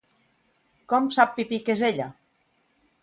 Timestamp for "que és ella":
1.67-2.09